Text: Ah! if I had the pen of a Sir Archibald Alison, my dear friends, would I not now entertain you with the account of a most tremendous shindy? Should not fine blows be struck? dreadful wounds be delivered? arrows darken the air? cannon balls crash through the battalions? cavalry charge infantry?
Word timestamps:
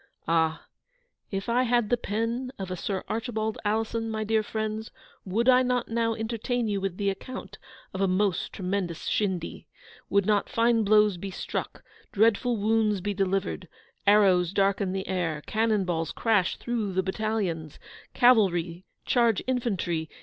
Ah! 0.27 0.65
if 1.29 1.47
I 1.47 1.61
had 1.61 1.91
the 1.91 1.95
pen 1.95 2.51
of 2.57 2.71
a 2.71 2.75
Sir 2.75 3.03
Archibald 3.07 3.59
Alison, 3.63 4.09
my 4.09 4.23
dear 4.23 4.41
friends, 4.41 4.89
would 5.25 5.47
I 5.47 5.61
not 5.61 5.89
now 5.89 6.15
entertain 6.15 6.67
you 6.67 6.81
with 6.81 6.97
the 6.97 7.11
account 7.11 7.59
of 7.93 8.01
a 8.01 8.07
most 8.07 8.51
tremendous 8.51 9.05
shindy? 9.05 9.67
Should 10.11 10.25
not 10.25 10.49
fine 10.49 10.83
blows 10.83 11.17
be 11.17 11.29
struck? 11.29 11.83
dreadful 12.11 12.57
wounds 12.57 12.99
be 12.99 13.13
delivered? 13.13 13.67
arrows 14.07 14.51
darken 14.53 14.91
the 14.91 15.07
air? 15.07 15.43
cannon 15.45 15.85
balls 15.85 16.11
crash 16.11 16.57
through 16.57 16.93
the 16.93 17.03
battalions? 17.03 17.77
cavalry 18.15 18.85
charge 19.05 19.43
infantry? 19.45 20.09